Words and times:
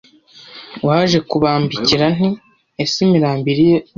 waje 0.87 1.17
kubambikira 1.29 2.05
Nti 2.15 2.29
Ese 2.83 2.97
imirambo 3.05 3.45
iri 3.53 3.65
he 3.71 3.79